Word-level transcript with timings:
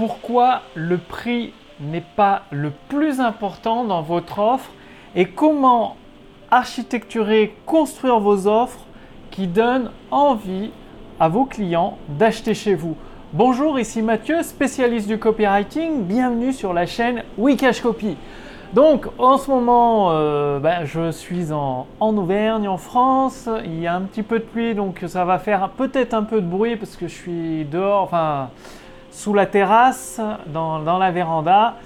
pourquoi 0.00 0.62
le 0.74 0.96
prix 0.96 1.52
n'est 1.78 2.02
pas 2.16 2.44
le 2.50 2.72
plus 2.88 3.20
important 3.20 3.84
dans 3.84 4.00
votre 4.00 4.38
offre 4.38 4.70
et 5.14 5.26
comment 5.26 5.96
architecturer, 6.50 7.54
construire 7.66 8.18
vos 8.18 8.46
offres 8.46 8.80
qui 9.30 9.46
donnent 9.46 9.90
envie 10.10 10.70
à 11.20 11.28
vos 11.28 11.44
clients 11.44 11.98
d'acheter 12.18 12.54
chez 12.54 12.74
vous. 12.74 12.96
Bonjour, 13.34 13.78
ici 13.78 14.00
Mathieu, 14.00 14.42
spécialiste 14.42 15.06
du 15.06 15.18
copywriting. 15.18 16.04
Bienvenue 16.04 16.54
sur 16.54 16.72
la 16.72 16.86
chaîne 16.86 17.22
Wikash 17.36 17.82
Copy. 17.82 18.16
Donc 18.72 19.06
en 19.18 19.36
ce 19.36 19.50
moment, 19.50 20.12
euh, 20.12 20.60
ben, 20.60 20.86
je 20.86 21.10
suis 21.10 21.52
en, 21.52 21.86
Auvergne, 22.00 22.68
en 22.68 22.78
France. 22.78 23.50
Il 23.66 23.78
y 23.78 23.86
a 23.86 23.96
un 23.96 24.02
petit 24.02 24.22
peu 24.22 24.38
de 24.38 24.44
pluie, 24.44 24.74
donc 24.74 25.04
ça 25.06 25.26
va 25.26 25.38
faire 25.38 25.68
peut-être 25.76 26.14
un 26.14 26.22
peu 26.22 26.40
de 26.40 26.46
bruit 26.46 26.76
parce 26.76 26.96
que 26.96 27.06
je 27.06 27.14
suis 27.14 27.64
dehors, 27.66 28.04
enfin 28.04 28.48
sous 29.10 29.34
la 29.34 29.46
terrasse, 29.46 30.20
dans, 30.46 30.98
la 30.98 31.10
véranda. 31.10 31.76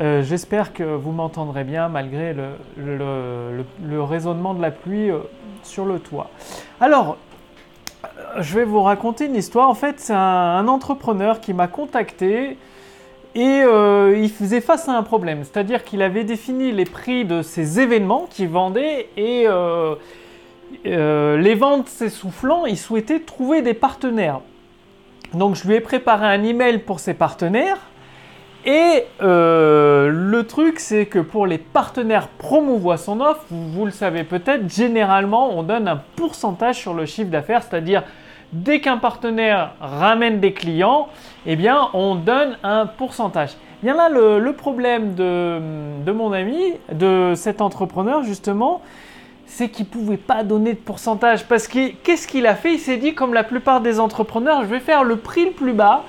Euh, 0.00 0.22
j'espère 0.22 0.72
que 0.72 0.82
vous 0.82 1.12
m'entendrez 1.12 1.64
bien 1.64 1.88
malgré 1.88 2.34
le, 2.34 4.02
raisonnement 4.02 4.54
de 4.54 4.62
la 4.62 4.70
pluie 4.70 5.10
euh, 5.10 5.18
sur 5.62 5.84
le 5.84 5.98
toit. 5.98 6.30
Alors, 6.80 7.18
je 8.38 8.54
vais 8.54 8.64
vous 8.64 8.82
raconter 8.82 9.26
une 9.26 9.36
histoire. 9.36 9.68
En 9.68 9.74
fait, 9.74 9.96
c'est 9.98 10.14
un, 10.14 10.66
entrepreneur 10.68 11.40
qui 11.40 11.52
m'a 11.52 11.68
contacté 11.68 12.56
et 13.34 13.62
euh, 13.62 14.18
il 14.20 14.30
faisait 14.30 14.60
face 14.60 14.88
à 14.88 14.92
un 14.92 15.02
problème. 15.02 15.44
C'est-à-dire 15.44 15.84
qu'il 15.84 16.02
avait 16.02 16.24
défini 16.24 16.72
les 16.72 16.84
prix 16.84 17.24
de 17.24 17.42
ses 17.42 17.80
événements 17.80 18.26
qu'il 18.30 18.48
vendait 18.48 19.08
et 19.16 19.44
euh, 19.46 19.94
euh, 20.86 21.38
les 21.38 21.54
ventes 21.54 21.88
s'essoufflant, 21.88 22.66
il 22.66 22.78
souhaitait 22.78 23.20
trouver 23.20 23.62
des 23.62 23.74
partenaires. 23.74 24.40
Donc 25.34 25.56
je 25.56 25.66
lui 25.66 25.74
ai 25.74 25.80
préparé 25.80 26.26
un 26.26 26.42
email 26.42 26.78
pour 26.78 27.00
ses 27.00 27.14
partenaires. 27.14 27.78
Et 28.64 29.04
le 29.20 30.42
truc, 30.42 30.78
c'est 30.78 31.06
que 31.06 31.18
pour 31.18 31.46
les 31.46 31.58
partenaires 31.58 32.28
promouvoir 32.28 32.98
son 32.98 33.20
offre, 33.20 33.44
vous 33.50 33.84
le 33.84 33.90
savez 33.90 34.22
peut-être, 34.22 34.68
généralement, 34.68 35.58
on 35.58 35.64
donne 35.64 35.88
un 35.88 36.00
pourcentage 36.14 36.76
sur 36.76 36.94
le 36.94 37.04
chiffre 37.06 37.30
d'affaires, 37.30 37.62
c'est-à-dire 37.64 38.04
dès 38.52 38.80
qu'un 38.80 38.98
partenaire 38.98 39.72
ramène 39.80 40.38
des 40.40 40.52
clients, 40.52 41.08
eh 41.46 41.56
bien, 41.56 41.88
on 41.94 42.14
donne 42.14 42.56
un 42.62 42.86
pourcentage. 42.86 43.50
Bien 43.82 43.96
là, 43.96 44.08
le, 44.08 44.52
problème 44.52 45.14
de, 45.14 46.12
mon 46.12 46.32
ami, 46.32 46.74
de 46.92 47.32
cet 47.34 47.60
entrepreneur 47.60 48.22
justement, 48.22 48.80
c'est 49.46 49.68
qu'il 49.68 49.86
ne 49.86 49.90
pouvait 49.90 50.16
pas 50.16 50.44
donner 50.44 50.72
de 50.72 50.78
pourcentage. 50.78 51.46
Parce 51.46 51.68
que 51.68 51.90
qu'est-ce 52.02 52.26
qu'il 52.26 52.46
a 52.46 52.54
fait? 52.54 52.74
Il 52.74 52.78
s'est 52.78 52.96
dit, 52.96 53.14
comme 53.14 53.34
la 53.34 53.44
plupart 53.44 53.80
des 53.80 54.00
entrepreneurs, 54.00 54.62
je 54.62 54.66
vais 54.66 54.80
faire 54.80 55.04
le 55.04 55.16
prix 55.16 55.44
le 55.44 55.52
plus 55.52 55.72
bas 55.72 56.04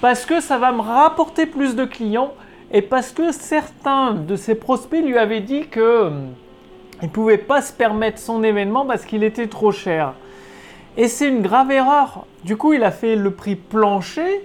parce 0.00 0.26
que 0.26 0.40
ça 0.40 0.58
va 0.58 0.72
me 0.72 0.80
rapporter 0.80 1.46
plus 1.46 1.74
de 1.74 1.84
clients 1.84 2.34
et 2.70 2.82
parce 2.82 3.10
que 3.12 3.32
certains 3.32 4.12
de 4.12 4.36
ses 4.36 4.54
prospects 4.54 5.02
lui 5.02 5.16
avaient 5.16 5.40
dit 5.40 5.66
que 5.68 6.04
hum, 6.06 6.28
il 7.02 7.06
ne 7.06 7.10
pouvait 7.10 7.38
pas 7.38 7.62
se 7.62 7.72
permettre 7.72 8.18
son 8.18 8.42
événement 8.42 8.86
parce 8.86 9.04
qu'il 9.04 9.22
était 9.22 9.48
trop 9.48 9.72
cher. 9.72 10.14
Et 10.96 11.08
c'est 11.08 11.28
une 11.28 11.42
grave 11.42 11.70
erreur. 11.70 12.26
Du 12.44 12.56
coup, 12.56 12.72
il 12.72 12.82
a 12.82 12.90
fait 12.90 13.16
le 13.16 13.30
prix 13.30 13.54
plancher 13.54 14.44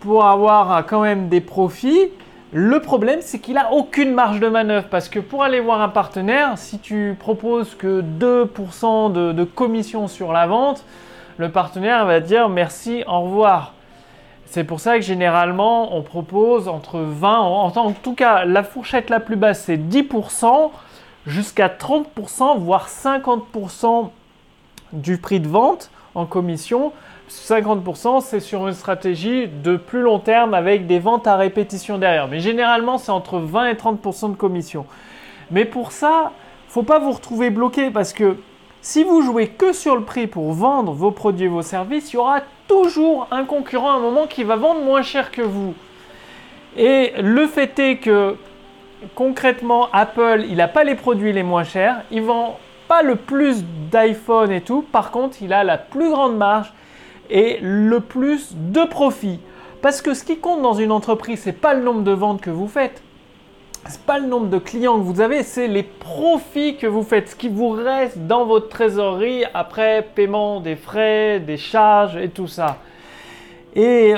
pour 0.00 0.26
avoir 0.26 0.84
quand 0.86 1.00
même 1.00 1.28
des 1.28 1.40
profits. 1.40 2.10
Le 2.52 2.78
problème, 2.78 3.18
c'est 3.22 3.40
qu'il 3.40 3.54
n'a 3.54 3.72
aucune 3.72 4.14
marge 4.14 4.38
de 4.38 4.48
manœuvre 4.48 4.86
parce 4.88 5.08
que 5.08 5.18
pour 5.18 5.42
aller 5.42 5.58
voir 5.58 5.80
un 5.80 5.88
partenaire, 5.88 6.56
si 6.56 6.78
tu 6.78 7.16
proposes 7.18 7.74
que 7.74 8.02
2% 8.02 9.12
de, 9.12 9.44
commission 9.44 10.06
sur 10.06 10.32
la 10.32 10.46
vente, 10.46 10.84
le 11.38 11.50
partenaire 11.50 12.06
va 12.06 12.20
dire 12.20 12.48
merci, 12.48 13.02
au 13.08 13.22
revoir. 13.22 13.74
C'est 14.44 14.62
pour 14.62 14.78
ça 14.78 14.94
que 14.94 15.02
généralement, 15.02 15.96
on 15.96 16.02
propose 16.02 16.68
entre 16.68 17.00
20, 17.00 17.40
en, 17.40 17.76
en 17.76 17.92
tout 17.92 18.14
cas, 18.14 18.44
la 18.44 18.62
fourchette 18.62 19.10
la 19.10 19.18
plus 19.18 19.34
basse, 19.34 19.64
c'est 19.64 19.76
10% 19.76 20.70
jusqu'à 21.26 21.68
30%, 21.68 22.58
voire 22.58 22.88
50% 22.88 24.10
du 24.92 25.18
prix 25.18 25.40
de 25.40 25.48
vente 25.48 25.90
en 26.14 26.26
commission. 26.26 26.92
50% 27.30 28.20
c'est 28.20 28.40
sur 28.40 28.66
une 28.66 28.74
stratégie 28.74 29.48
de 29.48 29.76
plus 29.76 30.00
long 30.00 30.18
terme 30.18 30.54
avec 30.54 30.86
des 30.86 30.98
ventes 30.98 31.26
à 31.26 31.36
répétition 31.36 31.98
derrière. 31.98 32.28
Mais 32.28 32.40
généralement 32.40 32.98
c'est 32.98 33.12
entre 33.12 33.38
20 33.38 33.68
et 33.68 33.74
30% 33.74 34.32
de 34.32 34.36
commission. 34.36 34.86
Mais 35.50 35.64
pour 35.64 35.92
ça, 35.92 36.32
faut 36.68 36.82
pas 36.82 36.98
vous 36.98 37.12
retrouver 37.12 37.50
bloqué 37.50 37.90
parce 37.90 38.12
que 38.12 38.36
si 38.80 39.02
vous 39.02 39.22
jouez 39.22 39.48
que 39.48 39.72
sur 39.72 39.96
le 39.96 40.02
prix 40.02 40.26
pour 40.26 40.52
vendre 40.52 40.92
vos 40.92 41.10
produits 41.10 41.46
et 41.46 41.48
vos 41.48 41.62
services, 41.62 42.12
il 42.12 42.16
y 42.16 42.18
aura 42.18 42.40
toujours 42.68 43.26
un 43.30 43.44
concurrent 43.44 43.90
à 43.90 43.94
un 43.94 44.00
moment 44.00 44.26
qui 44.26 44.44
va 44.44 44.56
vendre 44.56 44.80
moins 44.80 45.02
cher 45.02 45.30
que 45.30 45.42
vous. 45.42 45.74
Et 46.76 47.12
le 47.20 47.46
fait 47.46 47.78
est 47.78 47.96
que 47.96 48.36
concrètement, 49.14 49.88
Apple, 49.92 50.44
il 50.48 50.56
n'a 50.56 50.68
pas 50.68 50.84
les 50.84 50.94
produits 50.94 51.32
les 51.32 51.42
moins 51.42 51.64
chers. 51.64 52.02
Il 52.10 52.22
vend 52.22 52.58
pas 52.88 53.02
le 53.02 53.16
plus 53.16 53.64
d'iPhone 53.90 54.52
et 54.52 54.60
tout. 54.60 54.82
Par 54.82 55.10
contre, 55.10 55.38
il 55.40 55.52
a 55.52 55.64
la 55.64 55.78
plus 55.78 56.10
grande 56.10 56.36
marge 56.36 56.72
et 57.30 57.58
le 57.60 58.00
plus 58.00 58.54
de 58.54 58.84
profit. 58.84 59.40
Parce 59.82 60.02
que 60.02 60.14
ce 60.14 60.24
qui 60.24 60.38
compte 60.38 60.62
dans 60.62 60.74
une 60.74 60.92
entreprise, 60.92 61.40
c'est 61.40 61.52
pas 61.52 61.74
le 61.74 61.82
nombre 61.82 62.02
de 62.02 62.12
ventes 62.12 62.40
que 62.40 62.50
vous 62.50 62.68
faites. 62.68 63.02
C'est 63.88 64.02
pas 64.02 64.18
le 64.18 64.26
nombre 64.26 64.48
de 64.48 64.58
clients 64.58 64.98
que 64.98 65.04
vous 65.04 65.20
avez, 65.20 65.44
c'est 65.44 65.68
les 65.68 65.84
profits 65.84 66.76
que 66.76 66.88
vous 66.88 67.04
faites, 67.04 67.28
ce 67.28 67.36
qui 67.36 67.48
vous 67.48 67.68
reste 67.68 68.18
dans 68.18 68.44
votre 68.44 68.68
trésorerie 68.68 69.44
après 69.54 70.04
paiement 70.14 70.60
des 70.60 70.74
frais, 70.74 71.38
des 71.38 71.56
charges 71.56 72.16
et 72.16 72.28
tout 72.28 72.48
ça. 72.48 72.78
Et 73.76 74.14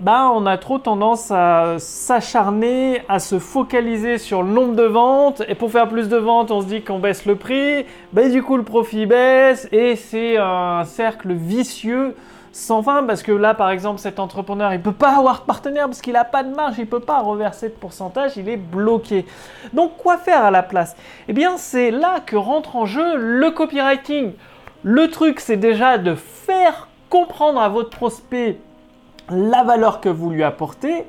bah, 0.00 0.30
on 0.34 0.44
a 0.46 0.58
trop 0.58 0.78
tendance 0.78 1.30
à 1.30 1.76
s'acharner, 1.78 3.02
à 3.08 3.20
se 3.20 3.38
focaliser 3.38 4.18
sur 4.18 4.42
le 4.42 4.50
nombre 4.50 4.74
de 4.74 4.82
ventes. 4.82 5.42
Et 5.48 5.54
pour 5.54 5.70
faire 5.70 5.88
plus 5.88 6.08
de 6.08 6.16
ventes, 6.16 6.50
on 6.50 6.60
se 6.60 6.66
dit 6.66 6.82
qu'on 6.82 6.98
baisse 6.98 7.24
le 7.24 7.36
prix. 7.36 7.86
Bah, 8.12 8.28
du 8.28 8.42
coup, 8.42 8.56
le 8.56 8.64
profit 8.64 9.06
baisse. 9.06 9.68
Et 9.70 9.94
c'est 9.94 10.36
un 10.36 10.82
cercle 10.84 11.32
vicieux 11.32 12.16
sans 12.54 12.82
fin. 12.82 13.04
Parce 13.04 13.22
que 13.22 13.32
là, 13.32 13.52
par 13.52 13.70
exemple, 13.70 13.98
cet 13.98 14.18
entrepreneur, 14.18 14.72
il 14.72 14.78
ne 14.78 14.82
peut 14.82 14.92
pas 14.92 15.16
avoir 15.18 15.40
de 15.40 15.44
partenaire 15.44 15.86
parce 15.86 16.00
qu'il 16.00 16.14
n'a 16.14 16.24
pas 16.24 16.42
de 16.42 16.54
marge. 16.54 16.76
Il 16.78 16.84
ne 16.84 16.90
peut 16.90 17.00
pas 17.00 17.20
reverser 17.20 17.68
de 17.68 17.74
pourcentage. 17.74 18.36
Il 18.36 18.48
est 18.48 18.56
bloqué. 18.56 19.26
Donc, 19.72 19.96
quoi 19.98 20.16
faire 20.16 20.44
à 20.44 20.50
la 20.50 20.62
place? 20.62 20.96
Eh 21.28 21.32
bien, 21.32 21.56
c'est 21.56 21.90
là 21.90 22.20
que 22.24 22.36
rentre 22.36 22.76
en 22.76 22.86
jeu 22.86 23.16
le 23.16 23.50
copywriting. 23.50 24.32
Le 24.82 25.10
truc, 25.10 25.40
c'est 25.40 25.56
déjà 25.56 25.98
de 25.98 26.14
faire 26.14 26.88
comprendre 27.10 27.60
à 27.60 27.68
votre 27.68 27.90
prospect 27.90 28.58
la 29.30 29.62
valeur 29.64 30.00
que 30.00 30.08
vous 30.08 30.30
lui 30.30 30.44
apportez. 30.44 31.04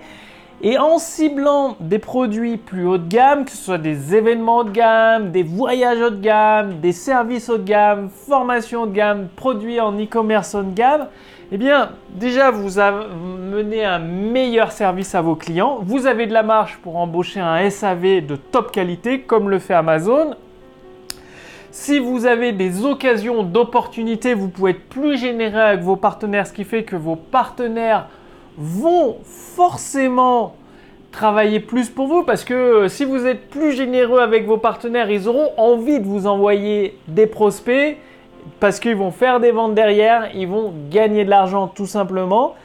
Et 0.68 0.80
en 0.80 0.98
ciblant 0.98 1.78
des 1.80 2.00
produits 2.00 2.58
plus 2.58 2.88
haut 2.88 2.98
de 2.98 3.08
gamme, 3.08 3.46
que 3.46 3.52
ce 3.52 3.58
soit 3.58 3.78
des 3.78 4.16
événements 4.16 4.58
haut 4.58 4.64
de 4.64 4.72
gamme, 4.72 5.30
des 5.30 5.44
voyages 5.44 6.02
haut 6.02 6.10
de 6.10 6.20
gamme, 6.20 6.80
des 6.80 6.92
services 6.92 7.50
haut 7.50 7.60
de 7.60 7.64
gamme, 7.68 8.10
formations 8.10 8.82
haut 8.82 8.88
de 8.88 8.92
gamme, 8.92 9.28
produits 9.36 9.80
en 9.80 9.96
e-commerce 9.96 10.56
haut 10.56 10.64
de 10.64 10.74
gamme, 10.74 11.06
eh 11.52 11.58
bien 11.58 11.92
déjà 12.10 12.50
vous 12.50 12.80
menez 13.52 13.86
un 13.86 14.00
meilleur 14.00 14.72
service 14.72 15.14
à 15.14 15.22
vos 15.22 15.36
clients. 15.36 15.82
Vous 15.84 16.08
avez 16.08 16.26
de 16.26 16.34
la 16.34 16.42
marge 16.42 16.80
pour 16.82 16.98
embaucher 16.98 17.42
un 17.42 17.70
SAV 17.70 18.26
de 18.26 18.36
top 18.36 18.72
qualité 18.72 19.22
comme 19.22 19.52
le 19.52 19.60
fait 19.60 19.76
Amazon 19.76 20.34
si 21.70 22.00
vous 22.00 22.26
avez 22.26 22.54
des 22.54 22.86
occasions 22.86 23.44
d'opportunités, 23.44 24.34
vous 24.34 24.48
pouvez 24.48 24.72
être 24.72 24.88
plus 24.88 25.18
généreux 25.18 25.60
avec 25.60 25.82
vos 25.82 25.98
partenaires, 25.98 26.48
ce 26.48 26.54
qui 26.54 26.64
fait 26.64 26.84
que 26.84 26.96
vos 26.96 27.18
partenaires 27.18 28.08
vont 28.58 29.18
forcément 29.24 30.56
travailler 31.12 31.60
plus 31.60 31.90
pour 31.90 32.08
vous 32.08 32.24
parce 32.24 32.44
que 32.44 32.54
euh, 32.54 32.88
si 32.90 33.06
vous 33.06 33.26
êtes 33.26 33.50
plus 33.50 33.72
généreux 33.72 34.20
avec 34.20 34.46
vos 34.46 34.58
partenaires, 34.58 35.10
ils 35.10 35.28
auront 35.28 35.52
envie 35.58 36.00
de 36.00 36.06
vous 36.06 36.28
envoyer 36.28 36.98
des 37.08 37.26
prospects 37.26 37.98
parce 38.60 38.80
qu'ils 38.80 38.96
vont 38.96 39.12
faire 39.12 39.40
des 39.40 39.52
ventes 39.52 39.76
derrière, 39.76 40.30
ils 40.36 40.48
vont 40.48 40.74
gagner 40.90 41.26
de 41.26 41.30
l'argent 41.30 41.68
tout 41.68 41.86
simplement. 41.86 42.56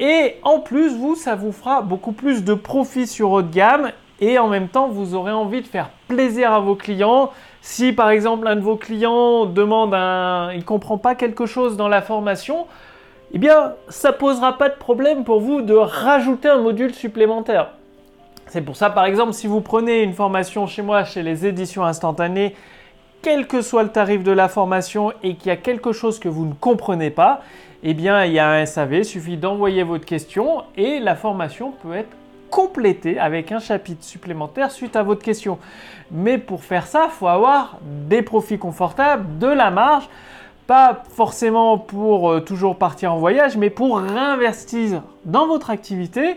Et 0.00 0.36
en 0.42 0.58
plus, 0.58 0.96
vous, 0.96 1.16
ça 1.16 1.34
vous 1.34 1.52
fera 1.52 1.82
beaucoup 1.82 2.12
plus 2.12 2.44
de 2.44 2.54
profit 2.54 3.06
sur 3.06 3.30
haut 3.30 3.42
de 3.42 3.52
gamme 3.52 3.90
et 4.20 4.38
en 4.38 4.48
même 4.48 4.68
temps, 4.68 4.88
vous 4.88 5.14
aurez 5.14 5.32
envie 5.32 5.62
de 5.62 5.66
faire 5.66 5.90
plaisir 6.08 6.52
à 6.52 6.60
vos 6.60 6.76
clients. 6.76 7.30
Si 7.60 7.92
par 7.92 8.10
exemple 8.10 8.46
un 8.46 8.56
de 8.56 8.60
vos 8.60 8.76
clients 8.76 9.46
demande 9.46 9.94
un, 9.94 10.52
il 10.52 10.64
comprend 10.64 10.98
pas 10.98 11.14
quelque 11.14 11.46
chose 11.46 11.76
dans 11.76 11.88
la 11.88 12.02
formation, 12.02 12.66
eh 13.32 13.38
bien, 13.38 13.74
ça 13.88 14.12
posera 14.12 14.58
pas 14.58 14.68
de 14.68 14.76
problème 14.76 15.24
pour 15.24 15.40
vous 15.40 15.62
de 15.62 15.74
rajouter 15.74 16.48
un 16.48 16.58
module 16.58 16.94
supplémentaire. 16.94 17.70
C'est 18.46 18.60
pour 18.60 18.76
ça, 18.76 18.90
par 18.90 19.06
exemple, 19.06 19.32
si 19.32 19.46
vous 19.46 19.62
prenez 19.62 20.02
une 20.02 20.12
formation 20.12 20.66
chez 20.66 20.82
moi, 20.82 21.04
chez 21.04 21.22
les 21.22 21.46
éditions 21.46 21.84
instantanées, 21.84 22.54
quel 23.22 23.46
que 23.46 23.62
soit 23.62 23.84
le 23.84 23.88
tarif 23.88 24.22
de 24.22 24.32
la 24.32 24.48
formation 24.48 25.12
et 25.22 25.36
qu'il 25.36 25.46
y 25.46 25.50
a 25.50 25.56
quelque 25.56 25.92
chose 25.92 26.18
que 26.18 26.28
vous 26.28 26.44
ne 26.44 26.52
comprenez 26.52 27.10
pas, 27.10 27.40
eh 27.82 27.94
bien, 27.94 28.24
il 28.24 28.32
y 28.32 28.38
a 28.38 28.50
un 28.50 28.66
SAV, 28.66 28.94
il 28.94 29.04
suffit 29.04 29.36
d'envoyer 29.36 29.82
votre 29.82 30.04
question 30.04 30.64
et 30.76 31.00
la 31.00 31.16
formation 31.16 31.72
peut 31.82 31.94
être 31.94 32.14
compléter 32.50 33.18
avec 33.18 33.50
un 33.50 33.60
chapitre 33.60 34.04
supplémentaire 34.04 34.70
suite 34.70 34.94
à 34.94 35.02
votre 35.02 35.22
question. 35.22 35.58
Mais 36.10 36.36
pour 36.36 36.62
faire 36.62 36.86
ça, 36.86 37.06
il 37.06 37.12
faut 37.12 37.28
avoir 37.28 37.78
des 37.82 38.20
profits 38.20 38.58
confortables, 38.58 39.38
de 39.38 39.46
la 39.46 39.70
marge, 39.70 40.08
pas 40.66 41.02
forcément 41.10 41.78
pour 41.78 42.30
euh, 42.30 42.40
toujours 42.40 42.76
partir 42.76 43.12
en 43.12 43.18
voyage, 43.18 43.56
mais 43.56 43.70
pour 43.70 43.98
réinvestir 43.98 45.02
dans 45.24 45.46
votre 45.46 45.70
activité, 45.70 46.36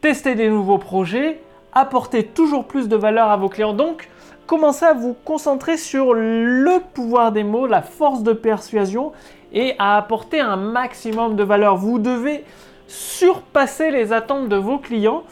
tester 0.00 0.34
des 0.34 0.48
nouveaux 0.48 0.78
projets, 0.78 1.40
apporter 1.72 2.24
toujours 2.24 2.64
plus 2.64 2.88
de 2.88 2.96
valeur 2.96 3.28
à 3.28 3.36
vos 3.36 3.48
clients. 3.48 3.72
Donc, 3.72 4.08
commencez 4.46 4.84
à 4.84 4.94
vous 4.94 5.14
concentrer 5.24 5.76
sur 5.76 6.14
le 6.14 6.80
pouvoir 6.94 7.32
des 7.32 7.44
mots, 7.44 7.66
la 7.66 7.82
force 7.82 8.22
de 8.22 8.32
persuasion 8.32 9.12
et 9.52 9.74
à 9.78 9.96
apporter 9.96 10.40
un 10.40 10.56
maximum 10.56 11.36
de 11.36 11.42
valeur. 11.42 11.76
Vous 11.76 11.98
devez 11.98 12.44
surpasser 12.86 13.90
les 13.90 14.12
attentes 14.12 14.48
de 14.48 14.56
vos 14.56 14.78
clients 14.78 15.22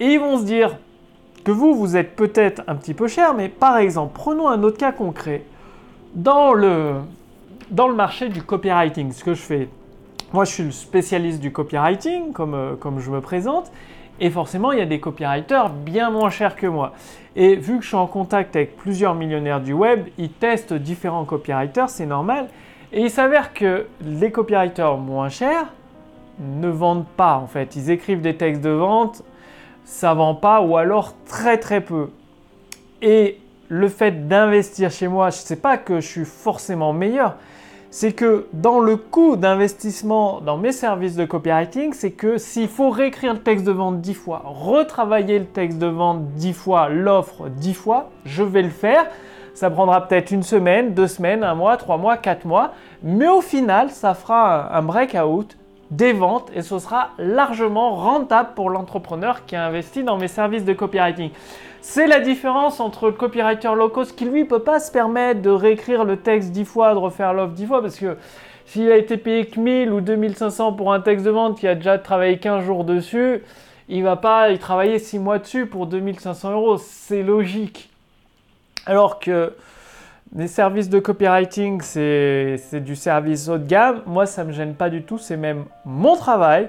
et 0.00 0.14
ils 0.14 0.20
vont 0.20 0.38
se 0.38 0.44
dire 0.44 0.76
que 1.44 1.50
vous, 1.50 1.74
vous 1.74 1.96
êtes 1.96 2.14
peut-être 2.14 2.62
un 2.68 2.76
petit 2.76 2.94
peu 2.94 3.08
cher, 3.08 3.34
mais 3.34 3.48
par 3.48 3.78
exemple, 3.78 4.12
prenons 4.14 4.48
un 4.48 4.62
autre 4.62 4.78
cas 4.78 4.92
concret. 4.92 5.44
Dans 6.14 6.52
le, 6.52 6.94
dans 7.70 7.88
le 7.88 7.94
marché 7.94 8.28
du 8.28 8.42
copywriting, 8.42 9.12
ce 9.12 9.24
que 9.24 9.34
je 9.34 9.42
fais, 9.42 9.68
moi 10.32 10.44
je 10.44 10.52
suis 10.52 10.62
le 10.62 10.70
spécialiste 10.70 11.40
du 11.40 11.52
copywriting, 11.52 12.32
comme, 12.32 12.54
euh, 12.54 12.74
comme 12.76 13.00
je 13.00 13.10
me 13.10 13.20
présente, 13.20 13.70
et 14.20 14.30
forcément 14.30 14.72
il 14.72 14.78
y 14.78 14.82
a 14.82 14.86
des 14.86 15.00
copywriters 15.00 15.70
bien 15.70 16.10
moins 16.10 16.30
chers 16.30 16.56
que 16.56 16.66
moi. 16.66 16.92
Et 17.34 17.56
vu 17.56 17.76
que 17.76 17.82
je 17.82 17.88
suis 17.88 17.96
en 17.96 18.06
contact 18.06 18.56
avec 18.56 18.76
plusieurs 18.76 19.14
millionnaires 19.14 19.60
du 19.60 19.72
web, 19.72 20.08
ils 20.18 20.30
testent 20.30 20.74
différents 20.74 21.24
copywriters, 21.24 21.88
c'est 21.88 22.06
normal. 22.06 22.48
Et 22.92 23.02
il 23.02 23.10
s'avère 23.10 23.54
que 23.54 23.86
les 24.02 24.30
copywriters 24.30 24.98
moins 24.98 25.30
chers 25.30 25.66
ne 26.38 26.68
vendent 26.68 27.06
pas 27.16 27.36
en 27.36 27.46
fait. 27.46 27.74
Ils 27.76 27.90
écrivent 27.90 28.20
des 28.20 28.36
textes 28.36 28.60
de 28.60 28.70
vente, 28.70 29.22
ça 29.84 30.14
vend 30.14 30.34
pas 30.34 30.60
ou 30.60 30.76
alors 30.76 31.14
très 31.26 31.58
très 31.58 31.80
peu. 31.80 32.10
Et 33.00 33.38
le 33.72 33.88
fait 33.88 34.28
d'investir 34.28 34.90
chez 34.90 35.08
moi, 35.08 35.30
je 35.30 35.38
ne 35.38 35.46
sais 35.46 35.56
pas 35.56 35.78
que 35.78 35.98
je 35.98 36.06
suis 36.06 36.24
forcément 36.26 36.92
meilleur, 36.92 37.36
c'est 37.90 38.12
que 38.12 38.46
dans 38.52 38.80
le 38.80 38.96
coût 38.96 39.36
d'investissement 39.36 40.42
dans 40.42 40.58
mes 40.58 40.72
services 40.72 41.16
de 41.16 41.24
copywriting, 41.24 41.94
c'est 41.94 42.10
que 42.10 42.36
s'il 42.36 42.68
faut 42.68 42.90
réécrire 42.90 43.32
le 43.32 43.38
texte 43.38 43.64
de 43.64 43.72
vente 43.72 44.02
10 44.02 44.12
fois, 44.12 44.42
retravailler 44.44 45.38
le 45.38 45.46
texte 45.46 45.78
de 45.78 45.86
vente 45.86 46.34
10 46.34 46.52
fois, 46.52 46.90
l'offre 46.90 47.48
10 47.48 47.72
fois, 47.72 48.10
je 48.26 48.42
vais 48.42 48.60
le 48.60 48.68
faire. 48.68 49.06
Ça 49.54 49.70
prendra 49.70 50.06
peut-être 50.06 50.32
une 50.32 50.42
semaine, 50.42 50.92
deux 50.92 51.06
semaines, 51.06 51.42
un 51.42 51.54
mois, 51.54 51.78
trois 51.78 51.96
mois, 51.96 52.18
quatre 52.18 52.44
mois, 52.44 52.72
mais 53.02 53.28
au 53.28 53.40
final, 53.40 53.88
ça 53.88 54.12
fera 54.12 54.76
un 54.76 54.82
breakout 54.82 55.56
des 55.92 56.14
ventes 56.14 56.50
et 56.54 56.62
ce 56.62 56.78
sera 56.78 57.10
largement 57.18 57.94
rentable 57.94 58.50
pour 58.56 58.70
l'entrepreneur 58.70 59.44
qui 59.44 59.56
a 59.56 59.66
investi 59.66 60.02
dans 60.02 60.16
mes 60.16 60.26
services 60.26 60.64
de 60.64 60.72
copywriting. 60.72 61.30
C'est 61.82 62.06
la 62.06 62.20
différence 62.20 62.80
entre 62.80 63.06
le 63.06 63.12
copywriter 63.12 63.74
low 63.76 63.90
cost 63.90 64.16
qui 64.16 64.24
lui 64.24 64.46
peut 64.46 64.62
pas 64.62 64.80
se 64.80 64.90
permettre 64.90 65.42
de 65.42 65.50
réécrire 65.50 66.04
le 66.04 66.16
texte 66.16 66.50
dix 66.50 66.64
fois, 66.64 66.94
de 66.94 66.98
refaire 66.98 67.34
l'offre 67.34 67.52
dix 67.52 67.66
fois 67.66 67.82
parce 67.82 67.96
que 67.96 68.16
s'il 68.64 68.90
a 68.90 68.96
été 68.96 69.18
payé 69.18 69.46
que 69.46 69.60
1000 69.60 69.92
ou 69.92 70.00
2500 70.00 70.72
pour 70.72 70.94
un 70.94 71.00
texte 71.00 71.26
de 71.26 71.30
vente 71.30 71.58
qui 71.58 71.68
a 71.68 71.74
déjà 71.74 71.98
travaillé 71.98 72.38
15 72.38 72.64
jours 72.64 72.84
dessus, 72.84 73.42
il 73.90 74.02
va 74.02 74.16
pas 74.16 74.50
y 74.50 74.58
travailler 74.58 74.98
6 74.98 75.18
mois 75.18 75.38
dessus 75.38 75.66
pour 75.66 75.86
2500 75.86 76.52
euros. 76.52 76.78
C'est 76.78 77.22
logique. 77.22 77.90
Alors 78.86 79.18
que 79.18 79.52
les 80.34 80.48
services 80.48 80.88
de 80.88 80.98
copywriting, 80.98 81.82
c'est 81.82 82.80
du 82.80 82.96
service 82.96 83.48
haut 83.48 83.58
de 83.58 83.66
gamme. 83.66 84.00
Moi, 84.06 84.24
ça 84.26 84.44
ne 84.44 84.48
me 84.48 84.52
gêne 84.52 84.74
pas 84.74 84.88
du 84.88 85.02
tout. 85.02 85.18
C'est 85.18 85.36
même 85.36 85.64
mon 85.84 86.16
travail 86.16 86.68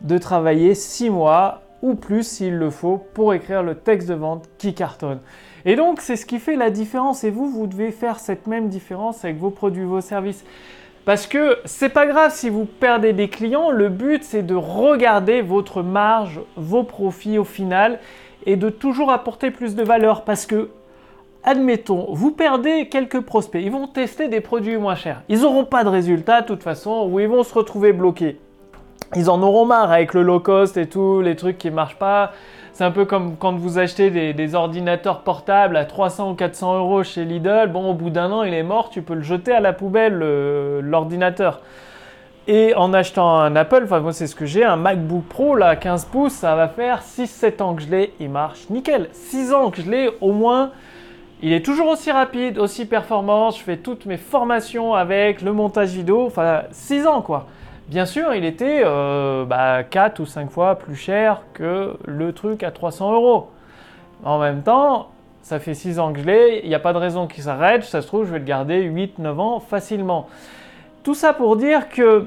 de 0.00 0.18
travailler 0.18 0.74
6 0.74 1.10
mois 1.10 1.62
ou 1.80 1.94
plus 1.94 2.26
s'il 2.26 2.56
le 2.56 2.70
faut 2.70 2.98
pour 3.14 3.34
écrire 3.34 3.62
le 3.62 3.76
texte 3.76 4.08
de 4.08 4.14
vente 4.14 4.48
qui 4.58 4.74
cartonne. 4.74 5.20
Et 5.64 5.76
donc, 5.76 6.00
c'est 6.00 6.16
ce 6.16 6.26
qui 6.26 6.40
fait 6.40 6.56
la 6.56 6.70
différence. 6.70 7.22
Et 7.22 7.30
vous, 7.30 7.48
vous 7.48 7.66
devez 7.66 7.92
faire 7.92 8.18
cette 8.18 8.46
même 8.46 8.68
différence 8.68 9.24
avec 9.24 9.38
vos 9.38 9.50
produits, 9.50 9.84
vos 9.84 10.00
services. 10.00 10.44
Parce 11.04 11.26
que 11.26 11.58
c'est 11.66 11.90
pas 11.90 12.06
grave 12.06 12.32
si 12.34 12.48
vous 12.48 12.64
perdez 12.64 13.12
des 13.12 13.28
clients, 13.28 13.70
le 13.70 13.90
but 13.90 14.24
c'est 14.24 14.42
de 14.42 14.54
regarder 14.54 15.42
votre 15.42 15.82
marge, 15.82 16.40
vos 16.56 16.82
profits 16.82 17.36
au 17.36 17.44
final 17.44 18.00
et 18.46 18.56
de 18.56 18.70
toujours 18.70 19.10
apporter 19.10 19.50
plus 19.50 19.74
de 19.74 19.82
valeur 19.82 20.24
parce 20.24 20.46
que 20.46 20.70
admettons, 21.44 22.06
vous 22.10 22.30
perdez 22.30 22.88
quelques 22.88 23.20
prospects, 23.20 23.62
ils 23.62 23.70
vont 23.70 23.86
tester 23.86 24.28
des 24.28 24.40
produits 24.40 24.76
moins 24.76 24.94
chers. 24.94 25.22
Ils 25.28 25.42
n'auront 25.42 25.64
pas 25.64 25.84
de 25.84 25.88
résultats 25.88 26.40
de 26.40 26.46
toute 26.46 26.62
façon, 26.62 27.08
ou 27.10 27.20
ils 27.20 27.28
vont 27.28 27.42
se 27.42 27.54
retrouver 27.54 27.92
bloqués. 27.92 28.40
Ils 29.16 29.30
en 29.30 29.42
auront 29.42 29.66
marre 29.66 29.92
avec 29.92 30.14
le 30.14 30.22
low 30.22 30.40
cost 30.40 30.76
et 30.76 30.86
tout, 30.86 31.20
les 31.20 31.36
trucs 31.36 31.58
qui 31.58 31.70
ne 31.70 31.76
marchent 31.76 31.98
pas. 31.98 32.32
C'est 32.72 32.82
un 32.82 32.90
peu 32.90 33.04
comme 33.04 33.36
quand 33.36 33.54
vous 33.54 33.78
achetez 33.78 34.32
des, 34.32 34.54
ordinateurs 34.56 35.20
portables 35.20 35.76
à 35.76 35.84
300 35.84 36.32
ou 36.32 36.34
400 36.34 36.78
euros 36.78 37.04
chez 37.04 37.24
Lidl. 37.24 37.68
Bon, 37.68 37.90
au 37.90 37.94
bout 37.94 38.10
d'un 38.10 38.32
an, 38.32 38.42
il 38.42 38.52
est 38.52 38.64
mort, 38.64 38.90
tu 38.90 39.02
peux 39.02 39.14
le 39.14 39.22
jeter 39.22 39.52
à 39.52 39.60
la 39.60 39.72
poubelle, 39.72 40.18
l'ordinateur. 40.80 41.60
Et 42.46 42.74
en 42.74 42.92
achetant 42.92 43.38
un 43.38 43.56
Apple, 43.56 43.82
enfin 43.84 44.00
moi 44.00 44.12
c'est 44.12 44.26
ce 44.26 44.34
que 44.34 44.44
j'ai, 44.44 44.64
un 44.64 44.76
MacBook 44.76 45.24
Pro 45.24 45.56
là 45.56 45.76
15 45.76 46.04
pouces, 46.06 46.34
ça 46.34 46.54
va 46.54 46.68
faire 46.68 47.00
6-7 47.00 47.62
ans 47.62 47.74
que 47.74 47.80
je 47.80 47.88
l'ai, 47.88 48.12
il 48.20 48.28
marche 48.28 48.68
nickel. 48.68 49.08
6 49.12 49.54
ans 49.54 49.70
que 49.70 49.80
je 49.80 49.90
l'ai 49.90 50.10
au 50.20 50.32
moins, 50.32 50.70
il 51.44 51.52
est 51.52 51.62
toujours 51.62 51.88
aussi 51.88 52.10
rapide, 52.10 52.58
aussi 52.58 52.86
performant. 52.86 53.50
Je 53.50 53.58
fais 53.58 53.76
toutes 53.76 54.06
mes 54.06 54.16
formations 54.16 54.94
avec 54.94 55.42
le 55.42 55.52
montage 55.52 55.90
vidéo. 55.90 56.24
Enfin, 56.24 56.62
6 56.70 57.06
ans 57.06 57.20
quoi. 57.20 57.48
Bien 57.88 58.06
sûr, 58.06 58.32
il 58.32 58.46
était 58.46 58.80
euh, 58.82 59.44
bah, 59.44 59.82
4 59.82 60.20
ou 60.20 60.24
5 60.24 60.50
fois 60.50 60.76
plus 60.76 60.96
cher 60.96 61.42
que 61.52 61.98
le 62.06 62.32
truc 62.32 62.62
à 62.62 62.70
300 62.70 63.12
euros. 63.12 63.50
En 64.24 64.38
même 64.38 64.62
temps, 64.62 65.10
ça 65.42 65.58
fait 65.58 65.74
6 65.74 65.98
ans 65.98 66.14
que 66.14 66.20
je 66.20 66.24
l'ai. 66.24 66.60
Il 66.62 66.68
n'y 66.70 66.74
a 66.74 66.78
pas 66.78 66.94
de 66.94 66.98
raison 66.98 67.26
qu'il 67.26 67.44
s'arrête. 67.44 67.84
Ça 67.84 68.00
se 68.00 68.06
trouve, 68.06 68.24
je 68.24 68.32
vais 68.32 68.38
le 68.38 68.46
garder 68.46 68.82
8-9 68.88 69.38
ans 69.38 69.60
facilement. 69.60 70.28
Tout 71.02 71.14
ça 71.14 71.34
pour 71.34 71.56
dire 71.56 71.90
que 71.90 72.24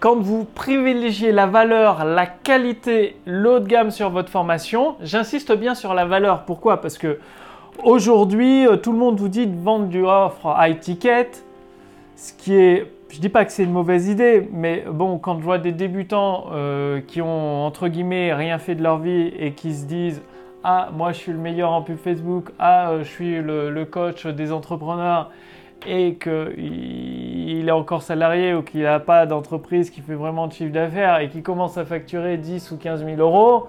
quand 0.00 0.16
vous 0.16 0.44
privilégiez 0.44 1.32
la 1.32 1.44
valeur, 1.44 2.06
la 2.06 2.24
qualité, 2.24 3.18
l'eau 3.26 3.58
de 3.58 3.66
gamme 3.66 3.90
sur 3.90 4.08
votre 4.08 4.30
formation, 4.30 4.96
j'insiste 5.02 5.52
bien 5.52 5.74
sur 5.74 5.92
la 5.92 6.06
valeur. 6.06 6.44
Pourquoi? 6.44 6.80
Parce 6.80 6.96
que 6.96 7.18
Aujourd'hui, 7.82 8.66
euh, 8.66 8.76
tout 8.76 8.92
le 8.92 8.98
monde 8.98 9.20
vous 9.20 9.28
dit 9.28 9.46
de 9.46 9.56
vendre 9.56 9.86
du 9.86 10.04
offre 10.04 10.54
high 10.58 10.78
ticket, 10.78 11.28
ce 12.16 12.32
qui 12.32 12.54
est, 12.54 12.86
je 13.10 13.20
dis 13.20 13.28
pas 13.28 13.44
que 13.44 13.52
c'est 13.52 13.64
une 13.64 13.72
mauvaise 13.72 14.08
idée, 14.08 14.48
mais 14.52 14.84
bon, 14.90 15.18
quand 15.18 15.38
je 15.38 15.44
vois 15.44 15.58
des 15.58 15.72
débutants 15.72 16.46
euh, 16.52 17.00
qui 17.06 17.20
ont 17.20 17.66
entre 17.66 17.88
guillemets 17.88 18.32
rien 18.32 18.58
fait 18.58 18.74
de 18.74 18.82
leur 18.82 18.98
vie 18.98 19.32
et 19.38 19.52
qui 19.52 19.74
se 19.74 19.84
disent 19.84 20.22
ah 20.64 20.88
moi 20.94 21.12
je 21.12 21.18
suis 21.18 21.32
le 21.32 21.38
meilleur 21.38 21.70
en 21.70 21.82
pub 21.82 21.98
Facebook, 21.98 22.50
ah 22.58 22.90
euh, 22.90 22.98
je 23.00 23.08
suis 23.08 23.42
le, 23.42 23.84
coach 23.84 24.26
des 24.26 24.52
entrepreneurs 24.52 25.30
et 25.86 26.14
qu'il 26.14 27.68
est 27.68 27.72
encore 27.72 28.02
salarié 28.02 28.54
ou 28.54 28.62
qu'il 28.62 28.82
n'a 28.82 29.00
pas 29.00 29.26
d'entreprise 29.26 29.90
qui 29.90 30.00
fait 30.00 30.14
vraiment 30.14 30.46
de 30.46 30.52
chiffre 30.52 30.72
d'affaires 30.72 31.20
et 31.20 31.28
qui 31.28 31.42
commence 31.42 31.76
à 31.76 31.84
facturer 31.84 32.38
10 32.38 32.70
ou 32.72 32.76
15 32.78 33.04
000 33.04 33.20
euros, 33.20 33.68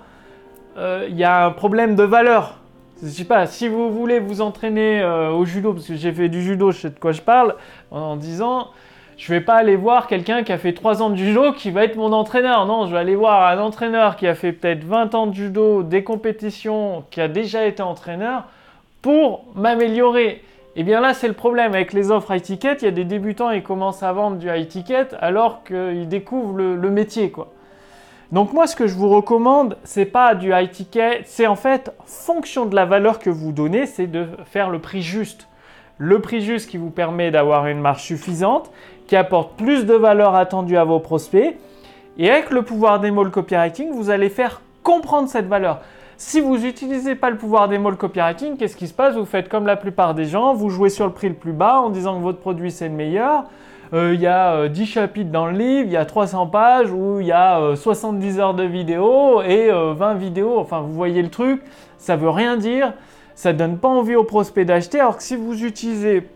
il 0.78 1.16
y 1.16 1.24
a 1.26 1.46
un 1.46 1.52
problème 1.52 1.96
de 1.96 2.04
valeur 2.04 2.60
je 3.02 3.10
sais 3.10 3.26
pas, 3.26 3.46
si 3.46 3.68
vous 3.68 3.92
voulez 3.92 4.20
vous 4.20 4.42
entraîner 4.42 5.02
euh, 5.02 5.32
au 5.32 5.46
judo, 5.46 5.74
parce 5.74 5.88
que 5.88 5.96
j'ai 5.96 6.12
fait 6.12 6.30
du 6.30 6.42
judo, 6.42 6.72
je 6.72 6.80
sais 6.80 6.90
de 6.90 7.00
quoi 7.00 7.12
je 7.12 7.22
parle, 7.22 7.56
en, 7.92 8.16
disant, 8.16 8.70
je 9.18 9.32
vais 9.32 9.42
pas 9.42 9.56
aller 9.56 9.76
voir 9.76 10.08
quelqu'un 10.08 10.44
qui 10.44 10.52
a 10.52 10.58
fait 10.58 10.74
3 10.74 11.02
ans 11.02 11.10
de 11.10 11.16
judo 11.16 11.54
qui 11.54 11.70
va 11.70 11.84
être 11.84 11.96
mon 11.96 12.12
entraîneur. 12.12 12.66
Non, 12.66 12.88
je 12.88 12.94
vais 12.94 12.98
aller 13.00 13.16
voir 13.16 13.48
un 13.50 13.60
entraîneur 13.60 14.16
qui 14.16 14.28
a 14.28 14.36
fait 14.36 14.52
peut-être 14.52 14.84
20 14.84 15.16
ans 15.16 15.28
de 15.28 15.36
judo, 15.36 15.84
des 15.84 16.04
compétitions, 16.04 17.04
qui 17.12 17.22
a 17.22 17.28
déjà 17.28 17.66
été 17.66 17.84
entraîneur, 17.84 18.46
pour 19.02 19.46
m'améliorer. 19.56 20.42
Et 20.76 20.82
eh 20.82 20.84
bien 20.84 21.02
là, 21.02 21.16
c'est 21.16 21.28
le 21.28 21.34
problème 21.34 21.74
avec 21.74 21.94
les 21.94 22.12
offres 22.12 22.36
high 22.36 22.42
ticket. 22.42 22.78
Il 22.82 22.86
y 22.86 22.88
a 22.88 22.92
des 22.92 23.04
débutants, 23.04 23.50
ils 23.50 23.64
commencent 23.64 24.04
à 24.04 24.14
vendre 24.14 24.38
du 24.38 24.48
high 24.48 24.68
ticket 24.68 25.08
alors 25.20 25.64
qu'ils 25.64 26.08
découvrent 26.08 26.56
le, 26.56 26.76
le 26.76 26.90
métier, 26.92 27.32
quoi. 27.32 27.52
Donc 28.32 28.52
moi, 28.52 28.68
ce 28.68 28.76
que 28.76 28.88
je 28.88 28.96
vous 28.96 29.08
recommande, 29.08 29.78
c'est 29.86 30.06
pas 30.06 30.36
du 30.36 30.52
high 30.52 30.70
ticket, 30.70 31.22
c'est 31.26 31.48
en 31.48 31.56
fait 31.56 31.94
fonction 32.06 32.66
de 32.66 32.76
la 32.76 32.86
valeur 32.86 33.20
que 33.20 33.30
vous 33.30 33.54
donnez, 33.54 33.86
c'est 33.86 34.08
de 34.08 34.28
faire 34.46 34.70
le 34.70 34.80
prix 34.80 35.02
juste. 35.02 35.48
Le 35.98 36.20
prix 36.20 36.42
juste 36.42 36.70
qui 36.70 36.78
vous 36.78 36.90
permet 36.90 37.32
d'avoir 37.32 37.68
une 37.68 37.80
marge 37.80 38.04
suffisante, 38.04 38.70
qui 39.08 39.16
apporte 39.16 39.56
plus 39.58 39.86
de 39.86 39.94
valeur 39.94 40.36
attendue 40.36 40.78
à 40.78 40.84
vos 40.84 41.00
prospects. 41.00 41.58
Et 42.18 42.30
avec 42.30 42.52
le 42.52 42.64
pouvoir 42.64 43.00
des 43.00 43.12
mots 43.12 43.30
copywriting, 43.30 43.92
vous 43.92 44.10
allez 44.10 44.30
faire 44.30 44.62
comprendre 44.84 45.30
cette 45.30 45.48
valeur. 45.48 45.80
Si 46.18 46.42
vous 46.42 46.58
n'utilisez 46.58 47.16
pas 47.16 47.30
le 47.30 47.38
pouvoir 47.38 47.70
des 47.70 47.78
mots 47.78 47.96
copywriting, 47.96 48.58
qu'est-ce 48.58 48.76
qui 48.76 48.88
se 48.88 48.94
passe? 48.94 49.16
Vous 49.16 49.26
faites 49.26 49.48
comme 49.48 49.68
la 49.68 49.78
plupart 49.78 50.16
des 50.16 50.26
gens, 50.26 50.54
vous 50.54 50.70
jouez 50.70 50.90
sur 50.90 51.06
le 51.06 51.14
prix 51.14 51.30
le 51.30 51.36
plus 51.36 51.54
bas 51.54 51.80
en 51.80 51.90
disant 51.90 52.18
que 52.18 52.24
votre 52.24 52.40
produit 52.40 52.72
c'est 52.72 52.90
le 52.90 52.94
meilleur. 52.96 53.46
Euh, 53.94 54.14
il 54.14 54.20
y 54.20 54.28
a 54.28 54.68
10 54.68 54.82
euh, 54.82 54.86
chapitres 54.86 55.32
dans 55.32 55.46
le 55.46 55.58
livre, 55.58 55.88
il 55.88 55.94
y 55.94 55.98
a 55.98 56.06
300 56.06 56.48
pages 56.48 56.92
où 56.92 57.22
il 57.22 57.28
y 57.28 57.32
a 57.32 57.76
70 57.76 58.38
euh, 58.38 58.42
heures 58.42 58.54
de 58.54 58.64
vidéo 58.64 59.42
et 59.42 59.70
20 59.72 60.16
vidéos. 60.16 60.58
Enfin, 60.58 60.82
vous 60.82 60.94
voyez 60.94 61.22
le 61.22 61.30
truc, 61.30 61.62
ça 61.98 62.16
veut 62.16 62.30
rien 62.30 62.58
dire, 62.58 62.94
ça 63.36 63.54
donne 63.54 63.78
pas 63.78 63.88
envie 63.88 64.16
aux 64.16 64.26
prospects 64.26 64.66
d'acheter. 64.66 65.00
Alors 65.00 65.18
que 65.18 65.24
si 65.24 65.36
vous 65.36 65.64
utilisez 65.64 66.28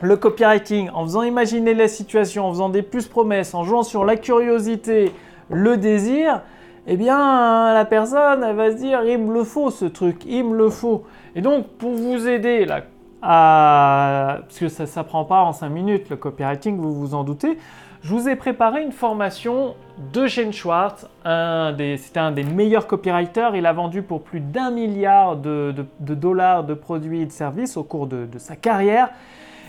le 0.00 0.16
copywriting 0.16 0.90
en 0.94 1.04
faisant 1.04 1.22
imaginer 1.22 1.74
la 1.74 1.88
situation, 1.88 2.46
en 2.46 2.52
faisant 2.52 2.68
des 2.68 2.82
plus 2.82 3.08
promesses, 3.08 3.54
en 3.54 3.64
jouant 3.64 3.82
sur 3.82 4.04
la 4.04 4.16
curiosité, 4.16 5.12
le 5.50 5.76
désir, 5.76 6.42
eh 6.86 6.96
bien 6.96 7.72
la 7.72 7.84
personne 7.84 8.44
elle 8.44 8.54
va 8.54 8.70
se 8.70 8.76
dire 8.76 9.02
il 9.04 9.18
me 9.18 9.34
le 9.34 9.42
faut 9.42 9.70
ce 9.70 9.86
truc, 9.86 10.22
il 10.26 10.44
me 10.44 10.56
le 10.56 10.68
faut. 10.68 11.02
Et 11.34 11.40
donc 11.40 11.66
pour 11.78 11.92
vous 11.92 12.28
aider 12.28 12.64
là, 12.64 12.82
à... 13.22 14.38
parce 14.42 14.58
que 14.58 14.68
ça 14.68 14.84
ne 14.84 14.88
s'apprend 14.88 15.24
pas 15.24 15.42
en 15.42 15.52
5 15.52 15.68
minutes, 15.68 16.10
le 16.10 16.16
copywriting, 16.16 16.76
vous 16.78 16.94
vous 16.94 17.14
en 17.14 17.24
doutez, 17.24 17.58
je 18.02 18.10
vous 18.10 18.28
ai 18.28 18.36
préparé 18.36 18.82
une 18.82 18.92
formation 18.92 19.74
d'Eugène 20.12 20.52
Schwartz. 20.52 21.08
C'était 21.24 22.20
un 22.20 22.30
des 22.30 22.44
meilleurs 22.44 22.86
copywriters. 22.86 23.56
Il 23.56 23.66
a 23.66 23.72
vendu 23.72 24.02
pour 24.02 24.22
plus 24.22 24.38
d'un 24.38 24.70
milliard 24.70 25.36
de, 25.36 25.74
dollars 25.98 26.62
de 26.62 26.74
produits 26.74 27.22
et 27.22 27.26
de 27.26 27.32
services 27.32 27.76
au 27.76 27.82
cours 27.82 28.06
de, 28.06 28.26
de, 28.26 28.38
sa 28.38 28.54
carrière. 28.54 29.10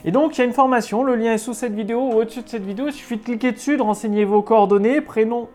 Et 0.05 0.11
donc, 0.11 0.37
il 0.37 0.41
y 0.41 0.41
a 0.43 0.45
une 0.45 0.53
formation. 0.53 1.03
Le 1.03 1.15
lien 1.15 1.33
est 1.33 1.39
sous 1.39 1.53
cette 1.53 1.73
vidéo 1.73 2.11
ou 2.11 2.13
au-dessus 2.13 2.43
de 2.43 2.49
cette 2.49 2.63
vidéo. 2.63 2.89
Il 2.89 2.93
suffit 2.93 3.17
de 3.17 3.23
cliquer 3.23 3.53
dessus, 3.53 3.75
de 3.75 3.81
renseigner 3.81 4.23
vos 4.23 4.43
coordonnées, 4.43 5.01
prénom 5.01 5.49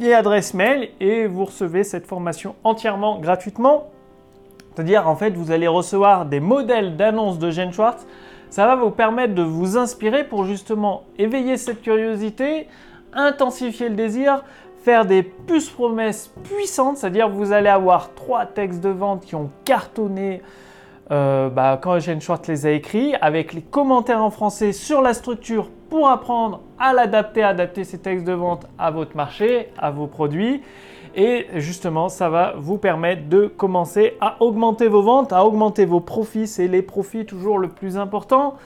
et 0.00 0.12
adresse 0.12 0.52
mail 0.52 0.90
et 1.00 1.26
vous 1.26 1.44
recevez 1.44 1.84
cette 1.84 2.06
formation 2.06 2.54
entièrement 2.64 3.18
gratuitement. 3.18 3.88
C'est-à-dire, 4.76 5.08
en 5.08 5.16
fait, 5.16 5.30
vous 5.30 5.52
allez 5.52 5.68
recevoir 5.68 6.26
des 6.26 6.38
modèles 6.38 6.96
d'annonces 6.96 7.38
de 7.38 7.50
Gene 7.50 7.72
Schwartz. 7.72 8.06
Ça 8.50 8.66
va 8.66 8.76
vous 8.76 8.90
permettre 8.90 9.34
de 9.34 9.42
vous 9.42 9.78
inspirer 9.78 10.22
pour 10.22 10.44
justement 10.44 11.04
éveiller 11.18 11.56
cette 11.56 11.80
curiosité, 11.80 12.68
intensifier 13.14 13.88
le 13.88 13.94
désir, 13.94 14.44
faire 14.82 15.06
des 15.06 15.22
puces 15.22 15.70
promesses 15.70 16.30
puissantes, 16.44 16.98
c'est-à-dire 16.98 17.30
vous 17.30 17.52
allez 17.52 17.70
avoir 17.70 18.12
trois 18.14 18.44
textes 18.44 18.82
de 18.82 18.90
vente 18.90 19.24
qui 19.24 19.34
ont 19.34 19.50
cartonné 19.64 20.42
euh, 21.10 21.48
bah, 21.48 21.78
quand 21.80 21.96
Eugène 21.96 22.20
Schwartz 22.20 22.46
les 22.46 22.66
a 22.66 22.70
écrits, 22.70 23.14
avec 23.22 23.54
les 23.54 23.62
commentaires 23.62 24.22
en 24.22 24.30
français 24.30 24.72
sur 24.72 25.00
la 25.00 25.14
structure 25.14 25.70
pour 25.88 26.08
apprendre 26.08 26.60
à 26.78 26.92
l'adapter, 26.92 27.42
adapter 27.42 27.84
ces 27.84 27.98
textes 27.98 28.24
de 28.24 28.32
vente 28.32 28.66
à 28.78 28.90
votre 28.90 29.16
marché, 29.16 29.68
à 29.78 29.90
vos 29.90 30.06
produits. 30.06 30.62
Et 31.14 31.46
justement, 31.54 32.08
ça 32.10 32.28
va 32.28 32.54
vous 32.58 32.76
permettre 32.76 33.28
de 33.28 33.46
commencer 33.46 34.14
à 34.20 34.36
augmenter 34.42 34.88
vos 34.88 35.02
ventes, 35.02 35.32
à 35.32 35.44
augmenter 35.44 35.86
vos 35.86 36.00
profits. 36.00 36.46
C'est 36.46 36.68
les 36.68 36.82
profits 36.82 37.24
toujours 37.24 37.58
le 37.58 37.68
plus 37.68 37.96
important. 37.96 38.56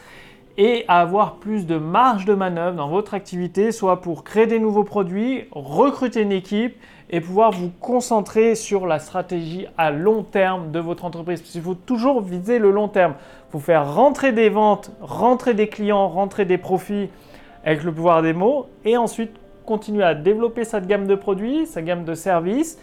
Et 0.59 0.85
avoir 0.89 1.37
plus 1.37 1.67
de 1.67 1.77
marge 1.77 2.25
de 2.25 2.35
manœuvre 2.35 2.77
dans 2.77 2.89
votre 2.89 3.15
activité, 3.15 3.73
soit 3.73 4.01
pour 4.01 4.25
créer 4.25 4.47
des 4.47 4.59
nouveaux 4.59 4.85
produits, 4.85 5.45
recruter 5.53 6.23
une 6.23 6.33
équipe 6.33 6.77
et 7.09 7.21
pouvoir 7.21 7.51
vous 7.53 7.71
concentrer 7.81 8.55
sur 8.55 8.87
la 8.87 8.99
stratégie 8.99 9.67
à 9.79 9.91
long 9.91 10.23
terme 10.23 10.71
de 10.71 10.79
votre 10.79 11.05
entreprise. 11.05 11.43
Il 11.55 11.63
faut 11.63 11.75
toujours 11.75 12.21
viser 12.21 12.59
le 12.59 12.71
long 12.71 12.89
terme. 12.89 13.15
Il 13.49 13.53
faut 13.53 13.59
faire 13.59 13.95
rentrer 13.95 14.33
des 14.33 14.49
ventes, 14.49 14.93
rentrer 15.01 15.55
des 15.55 15.69
clients, 15.69 16.09
rentrer 16.09 16.45
des 16.45 16.59
profits 16.59 17.09
avec 17.65 17.83
le 17.83 17.93
pouvoir 17.93 18.23
des 18.23 18.33
mots 18.33 18.67
et 18.85 18.97
ensuite 18.97 19.33
continuer 19.67 20.05
à 20.05 20.15
développer 20.15 20.65
sa 20.65 20.81
gamme 20.81 21.07
de 21.07 21.15
produits, 21.15 21.67
sa 21.67 21.83
gamme 21.83 22.05
de 22.05 22.15
services 22.15 22.79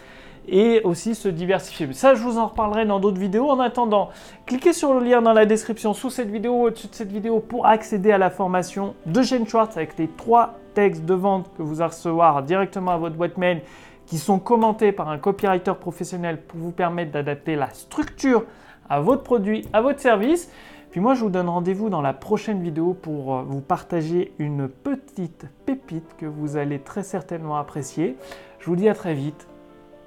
et 0.48 0.80
aussi 0.82 1.14
se 1.14 1.28
diversifier. 1.28 1.92
ça, 1.92 2.14
je 2.14 2.22
vous 2.22 2.38
en 2.38 2.48
reparlerai 2.48 2.86
dans 2.86 3.00
d'autres 3.00 3.20
vidéos. 3.20 3.50
En 3.50 3.60
attendant, 3.60 4.08
cliquez 4.46 4.72
sur 4.72 4.94
le 4.94 5.04
lien 5.04 5.22
dans 5.22 5.32
la 5.32 5.46
description 5.46 5.94
sous 5.94 6.10
cette 6.10 6.30
vidéo, 6.30 6.54
au-dessus 6.54 6.88
de 6.88 6.94
cette 6.94 7.12
vidéo, 7.12 7.40
pour 7.40 7.66
accéder 7.66 8.12
à 8.12 8.18
la 8.18 8.30
formation 8.30 8.94
de 9.06 9.22
Gene 9.22 9.46
Schwartz 9.46 9.76
avec 9.76 9.98
les 9.98 10.08
trois 10.08 10.58
textes 10.74 11.04
de 11.04 11.14
vente 11.14 11.50
que 11.56 11.62
vous 11.62 11.80
allez 11.80 11.90
recevoir 11.90 12.42
directement 12.42 12.92
à 12.92 12.96
votre 12.96 13.16
boîte 13.16 13.36
mail 13.36 13.62
qui 14.06 14.16
sont 14.18 14.38
commentés 14.38 14.92
par 14.92 15.10
un 15.10 15.18
copywriter 15.18 15.74
professionnel 15.78 16.40
pour 16.40 16.58
vous 16.58 16.72
permettre 16.72 17.12
d'adapter 17.12 17.56
la 17.56 17.68
structure 17.70 18.44
à 18.88 19.00
votre 19.00 19.22
produit, 19.22 19.66
à 19.72 19.82
votre 19.82 20.00
service. 20.00 20.50
Puis 20.90 21.00
moi, 21.00 21.14
je 21.14 21.20
vous 21.20 21.30
donne 21.30 21.48
rendez-vous 21.48 21.90
dans 21.90 22.00
la 22.00 22.14
prochaine 22.14 22.62
vidéo 22.62 22.94
pour 22.94 23.36
euh, 23.36 23.42
vous 23.42 23.60
partager 23.60 24.32
une 24.38 24.68
petite 24.68 25.46
pépite 25.66 26.16
que 26.16 26.26
vous 26.26 26.56
allez 26.56 26.78
très 26.78 27.02
certainement 27.02 27.58
apprécier. 27.58 28.16
Je 28.60 28.66
vous 28.66 28.76
dis 28.76 28.88
à 28.88 28.94
très 28.94 29.14
vite. 29.14 29.47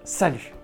Salut 0.03 0.60